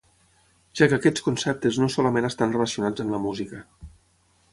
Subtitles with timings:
[0.77, 3.61] Ja que aquests conceptes no solament estan relacionats amb la música.